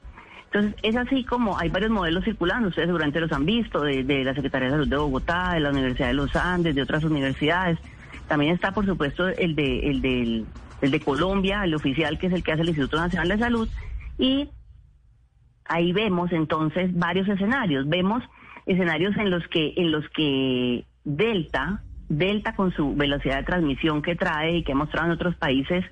Entonces, 0.53 0.75
es 0.83 0.97
así 0.97 1.25
como 1.25 1.57
hay 1.59 1.69
varios 1.69 1.93
modelos 1.93 2.25
circulando, 2.25 2.69
ustedes 2.69 2.89
seguramente 2.89 3.21
los 3.21 3.31
han 3.31 3.47
visto, 3.47 3.83
de, 3.83 4.03
de 4.03 4.25
la 4.25 4.35
Secretaría 4.35 4.67
de 4.67 4.75
Salud 4.75 4.89
de 4.89 4.97
Bogotá, 4.97 5.53
de 5.55 5.61
la 5.61 5.71
Universidad 5.71 6.09
de 6.09 6.15
los 6.15 6.35
Andes, 6.35 6.75
de 6.75 6.83
otras 6.83 7.05
universidades. 7.05 7.79
También 8.27 8.55
está, 8.55 8.73
por 8.73 8.85
supuesto, 8.85 9.29
el 9.29 9.55
de, 9.55 9.91
el 9.91 10.47
el 10.81 10.91
de 10.91 11.01
Colombia, 11.01 11.65
el 11.65 11.75
oficial, 11.75 12.19
que 12.19 12.29
es 12.29 12.33
el 12.33 12.43
que 12.43 12.53
hace 12.53 12.63
el 12.63 12.69
Instituto 12.69 12.97
Nacional 12.97 13.29
de 13.29 13.39
Salud. 13.39 13.69
Y 14.19 14.49
ahí 15.67 15.93
vemos 15.93 16.33
entonces 16.33 16.97
varios 16.97 17.29
escenarios. 17.29 17.89
Vemos 17.89 18.23
escenarios 18.67 19.17
en 19.17 19.31
los 19.31 19.47
que, 19.49 19.75
en 19.77 19.93
los 19.93 20.09
que 20.11 20.85
Delta, 21.05 21.83
Delta 22.09 22.55
con 22.55 22.73
su 22.73 22.95
velocidad 22.97 23.39
de 23.39 23.45
transmisión 23.45 24.03
que 24.03 24.17
trae 24.17 24.59
y 24.59 24.65
que 24.65 24.73
ha 24.73 24.77
mostrado 24.77 25.07
en 25.07 25.13
otros 25.13 25.37
países, 25.37 25.85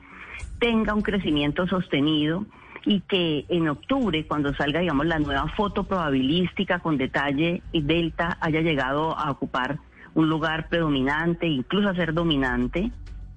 tenga 0.59 0.95
un 0.95 1.03
crecimiento 1.03 1.67
sostenido 1.67 2.47
y 2.89 3.01
que 3.01 3.45
en 3.51 3.69
octubre, 3.69 4.27
cuando 4.27 4.55
salga, 4.55 4.81
digamos, 4.81 5.05
la 5.05 5.19
nueva 5.19 5.47
foto 5.49 5.85
probabilística 5.85 6.79
con 6.79 6.97
detalle, 6.97 7.63
y 7.71 7.83
Delta 7.83 8.39
haya 8.41 8.63
llegado 8.63 9.17
a 9.17 9.31
ocupar 9.31 9.79
un 10.15 10.31
lugar 10.31 10.71
predominante, 10.71 11.47
incluso 11.47 11.91
a 11.91 11.95
ser 11.95 12.15
dominante. 12.15 12.91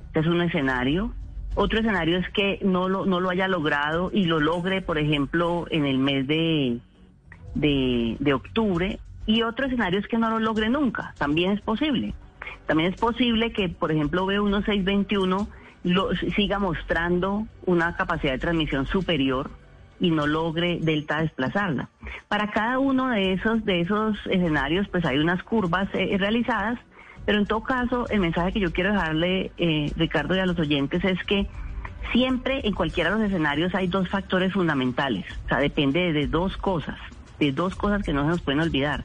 Este 0.08 0.22
es 0.22 0.28
un 0.28 0.42
escenario. 0.42 1.14
Otro 1.56 1.80
escenario 1.80 2.18
es 2.18 2.30
que 2.30 2.60
no 2.64 2.88
lo, 2.88 3.06
no 3.06 3.20
lo 3.20 3.30
haya 3.30 3.50
logrado 3.50 4.10
y 4.14 4.24
lo 4.24 4.40
logre, 4.40 4.82
por 4.82 4.98
ejemplo, 4.98 5.66
en 5.70 5.86
el 5.86 5.98
mes 5.98 6.26
de, 6.28 6.80
de, 7.54 8.16
de 8.22 8.34
octubre. 8.34 9.00
Y 9.26 9.42
otro 9.42 9.66
escenario 9.66 10.00
es 10.00 10.08
que 10.08 10.18
no 10.18 10.30
lo 10.30 10.40
logre 10.40 10.70
nunca. 10.70 11.14
También 11.18 11.52
es 11.52 11.60
posible. 11.60 12.14
También 12.68 12.94
es 12.94 13.02
posible 13.02 13.52
que, 13.52 13.68
por 13.68 13.92
ejemplo, 13.92 14.26
B1621 14.26 15.50
lo, 15.84 16.14
siga 16.36 16.60
mostrando 16.60 17.48
una 17.66 17.96
capacidad 17.96 18.34
de 18.34 18.40
transmisión 18.40 18.86
superior 18.86 19.52
y 20.00 20.12
no 20.12 20.28
logre 20.28 20.80
Delta 20.82 21.22
desplazarla. 21.22 21.90
Para 22.28 22.52
cada 22.52 22.80
uno 22.80 23.10
de 23.10 23.34
esos, 23.34 23.64
de 23.66 23.82
esos 23.82 24.18
escenarios, 24.26 24.88
pues 24.90 25.06
hay 25.06 25.20
unas 25.20 25.44
curvas 25.44 25.88
eh, 25.94 26.18
realizadas, 26.18 26.80
pero 27.26 27.38
en 27.38 27.46
todo 27.46 27.62
caso, 27.62 28.08
el 28.10 28.20
mensaje 28.20 28.52
que 28.52 28.60
yo 28.60 28.74
quiero 28.74 28.94
dejarle, 28.94 29.52
eh, 29.58 29.92
Ricardo, 29.96 30.36
y 30.36 30.40
a 30.40 30.46
los 30.48 30.58
oyentes 30.58 31.04
es 31.06 31.24
que 31.24 31.48
siempre 32.12 32.68
en 32.68 32.74
cualquiera 32.74 33.12
de 33.12 33.18
los 33.18 33.28
escenarios 33.28 33.76
hay 33.76 33.88
dos 33.88 34.10
factores 34.10 34.54
fundamentales. 34.54 35.26
O 35.46 35.50
sea, 35.50 35.60
depende 35.60 36.14
de 36.14 36.28
dos 36.28 36.58
cosas, 36.58 36.98
de 37.40 37.52
dos 37.52 37.76
cosas 37.76 38.02
que 38.02 38.12
no 38.12 38.24
se 38.24 38.30
nos 38.30 38.42
pueden 38.42 38.62
olvidar. 38.62 39.04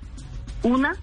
Una, 0.63 0.97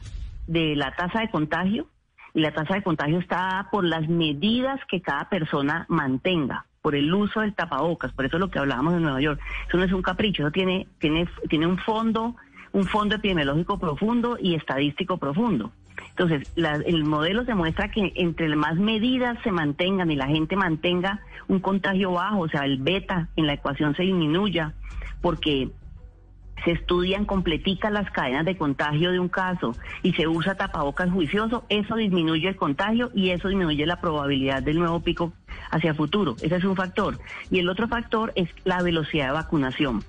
de 0.48 0.76
la 0.76 0.92
tasa 0.96 1.22
de 1.22 1.30
contagio, 1.30 1.88
y 2.34 2.42
la 2.42 2.52
tasa 2.52 2.76
de 2.76 2.84
contagio 2.84 3.20
está 3.20 3.68
por 3.72 3.84
las 3.84 4.08
medidas 4.08 4.80
que 4.88 5.02
cada 5.02 5.30
persona 5.30 5.86
mantenga, 5.88 6.66
por 6.82 6.96
el 6.96 7.14
uso 7.14 7.42
del 7.42 7.54
tapabocas, 7.54 8.12
por 8.12 8.26
eso 8.26 8.38
es 8.38 8.42
lo 8.42 8.50
que 8.50 8.60
hablábamos 8.60 8.96
en 8.96 9.04
Nueva 9.04 9.22
York. 9.22 9.40
Eso 9.68 9.78
no 9.78 9.84
es 9.84 9.94
un 9.94 10.02
capricho, 10.02 10.44
eso 10.44 10.52
tiene, 10.52 10.88
tiene, 11.00 11.28
tiene 11.50 11.68
un 11.68 11.78
fondo, 11.78 12.36
un 12.72 12.86
fondo 12.86 13.16
epidemiológico 13.16 13.80
profundo 13.80 14.38
y 14.40 14.56
estadístico 14.56 15.18
profundo. 15.18 15.72
Entonces, 16.10 16.52
el 16.56 17.04
modelo 17.06 17.44
demuestra 17.44 17.90
que 17.90 18.14
entre 18.16 18.54
más 18.56 18.76
medidas 18.76 19.38
se 19.44 19.52
mantengan 19.52 20.12
y 20.12 20.16
la 20.16 20.28
gente 20.28 20.56
mantenga 20.56 21.22
un 21.48 21.60
contagio 21.60 22.12
bajo, 22.12 22.40
o 22.40 22.50
sea, 22.50 22.66
el 22.66 22.78
beta 22.78 23.30
en 23.36 23.48
la 23.48 23.54
ecuación 23.54 23.96
se 23.96 24.04
disminuya, 24.04 24.74
porque 25.22 25.70
se 26.64 26.72
estudian 26.72 27.26
completicas 27.26 27.92
las 27.92 28.10
cadenas 28.12 28.46
de 28.46 28.58
contagio 28.58 29.12
de 29.12 29.20
un 29.20 29.28
caso 29.28 29.76
y 30.02 30.14
se 30.14 30.28
usa 30.28 30.56
tapabocas 30.56 31.12
juicioso, 31.12 31.66
eso 31.70 31.96
disminuye 31.96 32.48
el 32.48 32.56
contagio 32.56 33.12
y 33.14 33.32
eso 33.32 33.50
disminuye 33.50 33.86
la 33.86 34.00
probabilidad 34.00 34.64
del 34.64 34.80
nuevo 34.80 35.02
pico 35.02 35.34
hacia 35.72 35.94
futuro. 35.94 36.36
Ese 36.42 36.56
es 36.56 36.64
un 36.64 36.76
factor. 36.76 37.20
Y 37.50 37.60
el 37.60 37.70
otro 37.70 37.88
factor 37.88 38.32
es 38.36 38.50
la 38.64 38.82
velocidad 38.82 39.28
de 39.28 39.34
vacunación. 39.34 40.04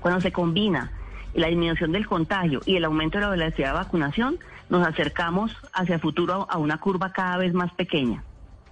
Cuando 0.00 0.20
se 0.20 0.32
combina 0.32 0.90
la 1.34 1.46
disminución 1.46 1.92
del 1.92 2.06
contagio 2.06 2.60
y 2.66 2.76
el 2.76 2.84
aumento 2.84 3.18
de 3.18 3.24
la 3.24 3.30
velocidad 3.30 3.68
de 3.68 3.74
vacunación, 3.74 4.38
nos 4.68 4.86
acercamos 4.86 5.56
hacia 5.72 5.98
futuro 5.98 6.46
a 6.50 6.58
una 6.58 6.78
curva 6.78 7.12
cada 7.12 7.36
vez 7.36 7.54
más 7.54 7.72
pequeña. 7.72 8.24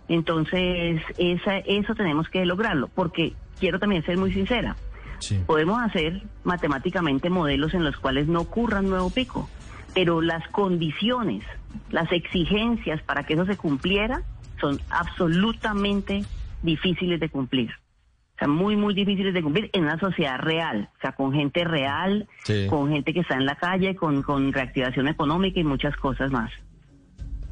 Entonces, 0.09 1.01
esa, 1.19 1.59
eso 1.59 1.95
tenemos 1.95 2.29
que 2.29 2.45
lograrlo, 2.45 2.89
porque 2.89 3.35
quiero 3.61 3.79
también 3.79 4.03
ser 4.05 4.19
muy 4.19 4.33
sincera. 4.33 4.77
Sí. 5.21 5.41
Podemos 5.47 5.81
hacer 5.81 6.23
matemáticamente 6.45 7.31
modelos 7.31 7.75
en 7.75 7.85
los 7.85 7.97
cuales 7.97 8.27
no 8.27 8.41
ocurra 8.41 8.81
un 8.81 8.91
nuevo 8.91 9.11
pico, 9.11 9.49
pero 9.95 10.21
las 10.21 10.47
condiciones, 10.49 11.45
las 11.91 12.11
exigencias 12.13 13.03
para 13.03 13.25
que 13.25 13.35
eso 13.35 13.47
se 13.47 13.57
cumpliera 13.57 14.23
son 14.61 14.81
absolutamente 14.91 16.25
difíciles 16.63 17.21
de 17.21 17.29
cumplir. 17.29 17.71
O 17.71 18.39
sea, 18.39 18.49
muy, 18.49 18.75
muy 18.77 18.95
difíciles 18.95 19.35
de 19.35 19.43
cumplir 19.43 19.69
en 19.75 19.85
una 19.85 19.99
sociedad 19.99 20.39
real, 20.39 20.89
o 20.97 21.01
sea, 21.01 21.13
con 21.13 21.33
gente 21.33 21.63
real, 21.65 22.27
Sí. 22.45 22.67
con 22.69 22.91
gente 22.91 23.13
que 23.13 23.21
está 23.21 23.35
en 23.35 23.45
la 23.45 23.57
calle, 23.57 23.95
con, 23.97 24.23
con 24.23 24.53
reactivación 24.53 25.09
económica 25.09 25.61
y 25.61 25.65
muchas 25.65 25.95
cosas 25.97 26.31
más. 26.31 26.51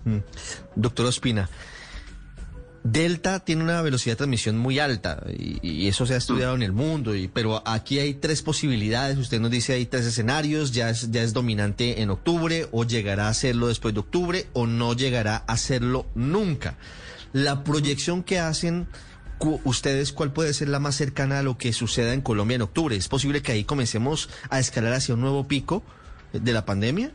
Mm. 0.04 0.18
Doctor 0.76 1.06
Ospina, 1.06 1.48
Delta 2.84 3.40
tiene 3.40 3.62
una 3.64 3.82
velocidad 3.82 4.12
de 4.12 4.18
transmisión 4.18 4.56
muy 4.56 4.78
alta 4.78 5.22
y, 5.36 5.88
eso 5.88 6.06
se 6.06 6.14
ha 6.14 6.16
estudiado 6.16 6.54
en 6.54 6.62
el 6.62 6.72
mundo, 6.72 7.14
y, 7.14 7.28
pero 7.28 7.62
aquí 7.66 7.98
hay 7.98 8.14
tres 8.14 8.42
posibilidades, 8.42 9.16
usted 9.18 9.40
nos 9.40 9.50
dice 9.50 9.72
hay 9.72 9.86
tres 9.86 10.06
escenarios, 10.06 10.72
ya 10.72 10.90
es, 10.90 11.10
ya 11.10 11.22
es 11.22 11.32
dominante 11.32 12.02
en 12.02 12.10
octubre 12.10 12.68
o 12.72 12.84
llegará 12.84 13.28
a 13.28 13.34
serlo 13.34 13.68
después 13.68 13.94
de 13.94 14.00
octubre 14.00 14.46
o 14.52 14.66
no 14.66 14.94
llegará 14.94 15.36
a 15.46 15.56
serlo 15.56 16.06
nunca. 16.14 16.76
La 17.32 17.64
proyección 17.64 18.22
que 18.22 18.38
hacen 18.38 18.86
ustedes, 19.64 20.12
¿cuál 20.12 20.32
puede 20.32 20.52
ser 20.52 20.68
la 20.68 20.78
más 20.78 20.96
cercana 20.96 21.38
a 21.38 21.42
lo 21.42 21.58
que 21.58 21.72
suceda 21.72 22.12
en 22.12 22.20
Colombia 22.20 22.56
en 22.56 22.62
octubre? 22.62 22.96
¿Es 22.96 23.08
posible 23.08 23.42
que 23.42 23.52
ahí 23.52 23.64
comencemos 23.64 24.28
a 24.50 24.58
escalar 24.58 24.92
hacia 24.92 25.14
un 25.14 25.20
nuevo 25.20 25.46
pico 25.46 25.82
de 26.32 26.52
la 26.52 26.64
pandemia? 26.64 27.12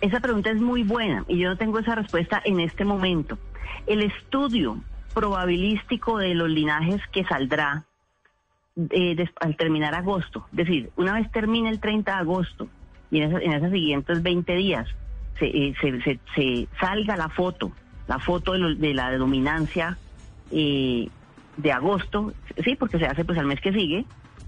Esa 0.00 0.20
pregunta 0.20 0.50
es 0.50 0.60
muy 0.60 0.82
buena 0.82 1.24
y 1.28 1.38
yo 1.38 1.48
no 1.48 1.56
tengo 1.56 1.78
esa 1.78 1.94
respuesta 1.94 2.40
en 2.44 2.60
este 2.60 2.84
momento. 2.84 3.38
El 3.86 4.02
estudio 4.02 4.82
probabilístico 5.16 6.18
de 6.18 6.34
los 6.34 6.50
linajes 6.50 7.00
que 7.10 7.24
saldrá 7.24 7.84
eh, 8.90 9.16
al 9.40 9.56
terminar 9.56 9.94
agosto, 9.94 10.46
es 10.52 10.56
decir, 10.58 10.90
una 10.96 11.14
vez 11.14 11.30
termine 11.32 11.70
el 11.70 11.80
30 11.80 12.12
de 12.12 12.18
agosto 12.18 12.68
y 13.10 13.20
en, 13.22 13.30
esa- 13.30 13.42
en 13.42 13.52
esos 13.54 13.70
siguientes 13.72 14.22
20 14.22 14.54
días 14.54 14.86
se, 15.38 15.46
eh, 15.46 15.74
se- 16.34 16.68
salga 16.78 17.16
la 17.16 17.30
foto, 17.30 17.74
la 18.06 18.18
foto 18.18 18.52
de, 18.52 18.74
de 18.76 18.92
la 18.94 19.16
dominancia 19.16 19.98
eh, 20.50 21.08
de 21.56 21.72
agosto, 21.72 22.34
sí, 22.62 22.76
porque 22.76 22.98
se 22.98 23.06
hace 23.06 23.24
pues 23.24 23.38
al 23.38 23.46
mes 23.46 23.60
que 23.62 23.72
sigue, 23.72 24.04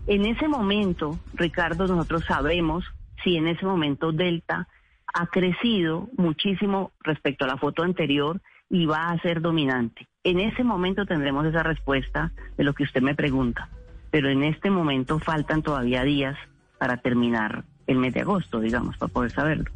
En 0.06 0.24
ese 0.26 0.48
momento, 0.48 1.20
Ricardo, 1.34 1.86
nosotros 1.86 2.24
sabemos 2.26 2.84
si 3.24 3.36
en 3.36 3.46
ese 3.48 3.66
momento 3.66 4.12
Delta 4.12 4.68
ha 5.14 5.26
crecido 5.28 6.08
muchísimo 6.18 6.92
respecto 7.00 7.44
a 7.44 7.48
la 7.48 7.56
foto 7.58 7.82
anterior 7.82 8.40
y 8.70 8.86
va 8.86 9.10
a 9.10 9.18
ser 9.20 9.40
dominante. 9.40 10.06
En 10.24 10.40
ese 10.40 10.62
momento 10.64 11.06
tendremos 11.06 11.46
esa 11.46 11.62
respuesta 11.62 12.32
de 12.56 12.64
lo 12.64 12.74
que 12.74 12.82
usted 12.84 13.00
me 13.02 13.14
pregunta, 13.14 13.68
pero 14.10 14.28
en 14.28 14.42
este 14.44 14.70
momento 14.70 15.18
faltan 15.18 15.62
todavía 15.62 16.02
días 16.04 16.36
para 16.78 16.98
terminar 16.98 17.64
el 17.86 17.96
mes 17.98 18.12
de 18.14 18.20
agosto, 18.20 18.60
digamos, 18.60 18.96
para 18.98 19.12
poder 19.12 19.30
saberlo. 19.32 19.70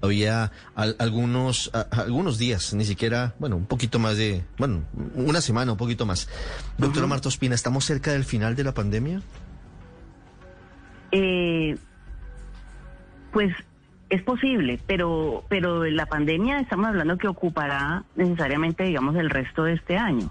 Había 0.00 0.52
al- 0.76 0.94
algunos, 1.00 1.70
a- 1.74 1.88
algunos 2.02 2.38
días, 2.38 2.72
ni 2.74 2.84
siquiera, 2.84 3.34
bueno, 3.40 3.56
un 3.56 3.66
poquito 3.66 3.98
más 3.98 4.16
de, 4.16 4.44
bueno, 4.58 4.82
una 5.14 5.40
semana, 5.40 5.72
un 5.72 5.78
poquito 5.78 6.06
más. 6.06 6.28
Doctora 6.76 7.06
Marta 7.08 7.28
Ospina, 7.28 7.54
¿estamos 7.56 7.84
cerca 7.84 8.12
del 8.12 8.24
final 8.24 8.54
de 8.54 8.64
la 8.64 8.74
pandemia? 8.74 9.20
Eh, 11.10 11.76
pues 13.32 13.52
es 14.10 14.22
posible, 14.22 14.78
pero, 14.86 15.44
pero 15.48 15.84
la 15.84 16.06
pandemia 16.06 16.60
estamos 16.60 16.86
hablando 16.86 17.18
que 17.18 17.28
ocupará 17.28 18.04
necesariamente, 18.16 18.84
digamos, 18.84 19.16
el 19.16 19.30
resto 19.30 19.64
de 19.64 19.74
este 19.74 19.96
año. 19.96 20.30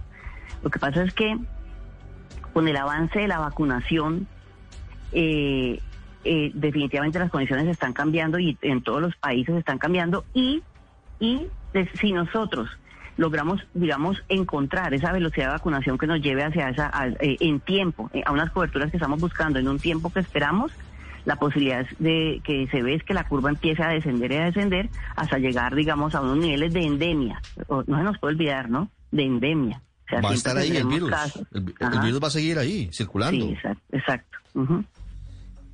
Lo 0.64 0.70
que 0.70 0.80
pasa 0.80 1.04
es 1.04 1.14
que 1.14 1.38
con 2.54 2.68
el 2.68 2.78
avance 2.78 3.20
de 3.20 3.28
la 3.28 3.40
vacunación, 3.40 4.28
eh, 5.12 5.80
eh, 6.24 6.52
definitivamente 6.54 7.20
las 7.20 7.30
condiciones 7.30 7.68
están 7.68 7.94
cambiando 7.94 8.40
y 8.40 8.58
en 8.62 8.82
todos 8.82 9.02
los 9.02 9.16
países 9.16 9.56
están 9.56 9.78
cambiando 9.78 10.26
y, 10.34 10.64
y 11.20 11.48
si 11.94 12.14
nosotros 12.14 12.70
logramos, 13.18 13.66
digamos, 13.74 14.24
encontrar 14.30 14.94
esa 14.94 15.12
velocidad 15.12 15.48
de 15.48 15.52
vacunación 15.54 15.98
que 15.98 16.08
nos 16.08 16.22
lleve 16.22 16.44
hacia 16.44 16.70
esa, 16.70 16.92
eh, 17.20 17.38
en 17.40 17.60
tiempo, 17.60 18.10
eh, 18.14 18.24
a 18.26 18.32
unas 18.32 18.52
coberturas 18.52 18.92
que 18.92 18.98
estamos 18.98 19.20
buscando, 19.20 19.60
en 19.60 19.68
un 19.68 19.80
tiempo 19.80 20.12
que 20.12 20.20
esperamos, 20.20 20.72
la 21.28 21.36
posibilidad 21.36 21.86
de 22.00 22.40
que 22.46 22.70
se 22.72 22.82
ve 22.82 22.96
es 22.96 23.04
que 23.04 23.14
la 23.14 23.28
curva 23.28 23.50
empiece 23.50 23.84
a 23.84 23.90
descender 23.90 24.32
y 24.32 24.36
a 24.38 24.46
descender 24.46 24.90
hasta 25.18 25.38
llegar, 25.38 25.76
digamos, 25.76 26.16
a 26.16 26.22
unos 26.22 26.38
niveles 26.38 26.72
de 26.72 26.86
endemia. 26.86 27.42
O- 27.68 27.84
no 27.86 27.98
se 27.98 28.04
nos 28.04 28.18
puede 28.18 28.36
olvidar, 28.36 28.70
¿no? 28.70 28.90
De 29.12 29.26
endemia. 29.26 29.82
O 30.06 30.10
sea, 30.10 30.22
va 30.22 30.30
a 30.30 30.34
estar 30.34 30.56
ahí 30.56 30.78
el 30.78 30.88
virus. 30.88 31.10
casos. 31.10 31.44
El, 31.54 31.64
virus 32.02 32.24
va 32.24 32.28
a 32.28 32.32
seguir 32.32 32.58
ahí, 32.58 32.90
circulando. 32.94 33.46
Sí, 33.46 33.58
exacto. 33.92 34.38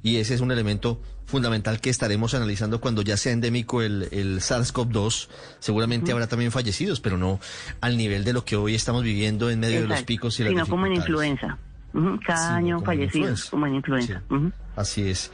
Y 0.01 0.17
ese 0.17 0.33
es 0.33 0.41
un 0.41 0.51
elemento 0.51 0.99
fundamental 1.27 1.79
que 1.79 1.91
estaremos 1.91 2.33
analizando 2.33 2.81
cuando 2.81 3.03
ya 3.03 3.15
sea 3.15 3.31
endémico 3.31 3.83
el, 3.83 4.07
el 4.11 4.39
SARS-CoV-2. 4.39 5.29
Seguramente 5.59 6.11
habrá 6.11 6.25
también 6.25 6.51
fallecidos, 6.51 6.99
pero 6.99 7.19
no 7.19 7.39
al 7.79 7.95
nivel 7.95 8.23
de 8.23 8.33
lo 8.33 8.43
que 8.43 8.55
hoy 8.55 8.73
estamos 8.73 9.03
viviendo 9.03 9.51
en 9.51 9.59
medio 9.59 9.81
de 9.81 9.87
los 9.87 10.01
picos 10.01 10.39
y 10.39 10.45
las 10.45 10.49
Sino 10.49 10.65
como 10.65 10.87
en 10.87 10.93
dificultades. 10.93 11.41
Cada 12.25 12.47
Sí, 12.49 12.53
año 12.55 12.81
fallecidos, 12.81 13.49
como 13.49 13.67
en 13.67 13.75
influenza. 13.75 14.23
Sí. 14.29 14.35
Así 14.75 15.09
es. 15.09 15.31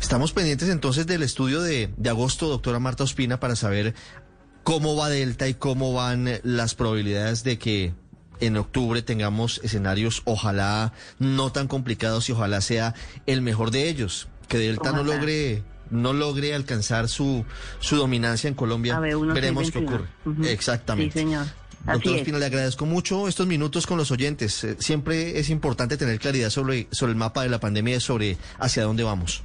Estamos 0.00 0.32
pendientes 0.32 0.68
entonces 0.68 1.06
del 1.06 1.22
estudio 1.22 1.62
de, 1.62 1.90
de 1.96 2.10
agosto, 2.10 2.48
doctora 2.48 2.78
Marta 2.78 3.04
Ospina, 3.04 3.40
para 3.40 3.56
saber 3.56 3.94
cómo 4.62 4.96
va 4.96 5.08
Delta 5.08 5.48
y 5.48 5.54
cómo 5.54 5.92
van 5.94 6.28
las 6.42 6.74
probabilidades 6.74 7.44
de 7.44 7.58
que 7.58 7.94
en 8.40 8.56
octubre 8.56 9.00
tengamos 9.02 9.60
escenarios, 9.64 10.22
ojalá 10.24 10.92
no 11.18 11.50
tan 11.52 11.68
complicados 11.68 12.28
y 12.28 12.32
ojalá 12.32 12.60
sea 12.60 12.94
el 13.26 13.40
mejor 13.42 13.70
de 13.70 13.88
ellos. 13.88 14.28
Que 14.48 14.58
Delta 14.58 14.92
no 14.92 15.02
logre 15.02 15.62
no 15.90 16.12
logre 16.12 16.54
alcanzar 16.54 17.08
su, 17.08 17.44
su 17.78 17.96
dominancia 17.96 18.48
en 18.48 18.54
Colombia. 18.54 18.96
A 18.96 19.00
ver, 19.00 19.16
uno 19.16 19.34
Veremos 19.34 19.70
qué 19.70 19.78
621. 19.78 20.08
ocurre. 20.26 20.52
Exactamente. 20.52 21.12
Sí, 21.12 21.18
señor. 21.20 21.46
Doctor 21.94 22.14
es. 22.14 22.20
Ospina, 22.20 22.38
le 22.38 22.46
agradezco 22.46 22.86
mucho 22.86 23.28
estos 23.28 23.46
minutos 23.46 23.86
con 23.86 23.96
los 23.98 24.10
oyentes. 24.10 24.64
Eh, 24.64 24.76
Siempre 24.78 25.38
es 25.38 25.50
importante 25.50 25.96
tener 25.96 26.18
claridad 26.18 26.50
sobre, 26.50 26.88
sobre 26.90 27.12
el 27.12 27.16
mapa 27.18 27.42
de 27.42 27.48
la 27.48 27.58
pandemia 27.60 27.96
y 27.96 28.00
sobre 28.00 28.36
hacia 28.58 28.82
dónde 28.84 29.02
vamos. 29.04 29.42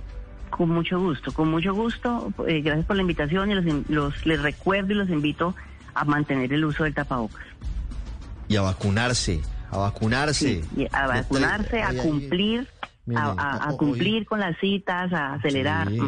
Con 0.49 0.69
mucho 0.69 0.99
gusto, 0.99 1.31
con 1.33 1.49
mucho 1.49 1.73
gusto. 1.73 2.33
Eh, 2.47 2.61
gracias 2.61 2.85
por 2.85 2.95
la 2.97 3.03
invitación 3.03 3.51
y 3.51 3.55
los, 3.93 4.25
les 4.25 4.41
recuerdo 4.41 4.91
y 4.91 4.95
los 4.95 5.09
invito 5.09 5.55
a 5.93 6.03
mantener 6.05 6.51
el 6.53 6.65
uso 6.65 6.83
del 6.83 6.93
tapabocas. 6.93 7.45
Y 8.47 8.55
a 8.57 8.61
vacunarse, 8.61 9.39
a 9.69 9.77
vacunarse. 9.77 10.61
Sí, 10.75 10.87
a 10.91 11.07
vacunarse, 11.07 11.81
a 11.81 11.93
cumplir, 12.03 12.67
mire, 13.05 13.21
a, 13.21 13.25
a- 13.31 13.57
a 13.65 13.69
hoy- 13.71 13.77
cumplir 13.77 14.25
con 14.25 14.39
las 14.41 14.57
citas, 14.59 15.13
a 15.13 15.35
acelerar. 15.35 15.89
Sí. 15.89 15.99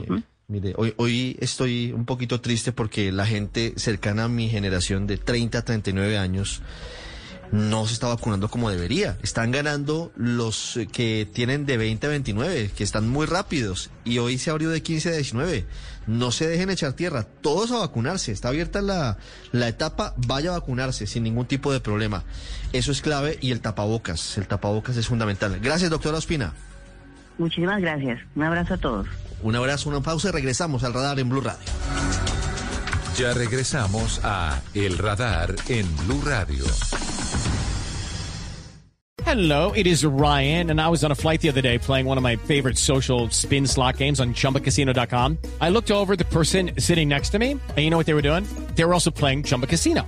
Mire, 0.54 0.76
hoy, 0.78 0.94
hoy 0.98 1.36
estoy 1.40 1.92
un 1.94 2.06
poquito 2.06 2.40
triste 2.40 2.72
porque 2.72 3.12
la 3.12 3.26
gente 3.26 3.74
cercana 3.76 4.26
a 4.26 4.28
mi 4.28 4.50
generación 4.50 5.08
de 5.08 5.18
30 5.18 5.58
a 5.58 5.66
39 5.66 6.16
años 6.20 6.62
no 7.52 7.88
se 7.88 7.94
está 7.94 8.06
vacunando 8.06 8.50
como 8.50 8.70
debería. 8.70 9.18
Están 9.24 9.50
ganando 9.50 10.12
los 10.16 10.80
que 10.92 11.28
tienen 11.34 11.66
de 11.66 11.78
20 11.78 12.06
a 12.06 12.10
29, 12.12 12.70
que 12.76 12.84
están 12.84 13.10
muy 13.10 13.26
rápidos. 13.26 13.90
Y 14.06 14.20
hoy 14.20 14.38
se 14.38 14.52
abrió 14.52 14.70
de 14.70 14.84
15 14.84 15.10
a 15.10 15.14
19. 15.14 15.66
No 16.06 16.32
se 16.32 16.48
dejen 16.48 16.70
echar 16.70 16.94
tierra, 16.94 17.24
todos 17.24 17.72
a 17.72 17.80
vacunarse. 17.80 18.32
Está 18.32 18.50
abierta 18.50 18.84
la, 18.84 19.18
la 19.54 19.68
etapa, 19.68 20.14
vaya 20.18 20.52
a 20.52 20.60
vacunarse 20.60 21.08
sin 21.08 21.24
ningún 21.24 21.48
tipo 21.48 21.74
de 21.74 21.80
problema. 21.80 22.26
Eso 22.74 22.92
es 22.92 23.02
clave 23.02 23.40
y 23.42 23.50
el 23.50 23.60
tapabocas. 23.60 24.38
El 24.38 24.46
tapabocas 24.46 24.98
es 24.98 25.08
fundamental. 25.08 25.60
Gracias, 25.60 25.90
doctora 25.90 26.20
Ospina. 26.20 26.54
Muchísimas 27.38 27.82
gracias. 27.82 28.20
Un 28.36 28.44
abrazo 28.44 28.76
a 28.76 28.78
todos. 28.78 29.08
Un 29.42 29.56
abrazo, 29.56 29.90
una 29.90 30.02
pausa 30.02 30.30
y 30.30 30.32
regresamos 30.32 30.84
al 30.84 30.94
radar 30.94 31.20
en 31.20 31.30
Blue 31.30 31.42
Radio. 31.42 31.66
Ya 33.18 33.34
regresamos 33.34 34.22
a 34.24 34.60
El 34.74 34.98
Radar 34.98 35.54
en 35.68 35.86
Blue 35.98 36.22
Radio. 36.26 36.66
Hello, 39.24 39.72
it 39.72 39.88
is 39.88 40.04
Ryan, 40.04 40.70
and 40.70 40.82
I 40.82 40.90
was 40.90 41.04
on 41.04 41.12
a 41.12 41.16
flight 41.16 41.40
the 41.40 41.50
other 41.50 41.62
day 41.62 41.78
playing 41.78 42.08
one 42.08 42.18
of 42.18 42.24
my 42.24 42.36
favorite 42.36 42.78
social 42.78 43.30
spin 43.30 43.68
slot 43.68 43.98
games 43.98 44.20
on 44.20 44.34
chumbacasino.com. 44.34 45.38
I 45.62 45.70
looked 45.70 45.92
over 45.92 46.14
at 46.14 46.20
the 46.20 46.26
person 46.26 46.72
sitting 46.80 47.08
next 47.08 47.30
to 47.30 47.40
me, 47.40 47.52
and 47.52 47.78
you 47.78 47.90
know 47.90 47.98
what 47.98 48.06
they 48.06 48.16
were 48.16 48.22
doing? 48.22 48.46
They 48.76 48.84
were 48.84 48.94
also 48.94 49.12
playing 49.12 49.44
Chumba 49.44 49.68
Casino. 49.68 50.08